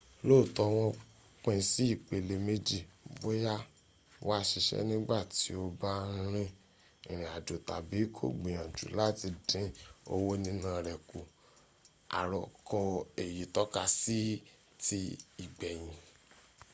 [0.29, 0.91] looto won
[1.43, 2.79] pin si ipele meji
[3.19, 3.55] boya
[4.27, 6.49] wa sise nigba ti o ba n rin
[7.11, 9.67] irin ajo tabi ko gbiyanju lati din
[10.13, 11.19] owo nina re ku
[12.19, 12.79] aroko
[13.23, 14.21] eyi tokasi
[14.85, 15.01] ti
[15.43, 15.91] igbeyin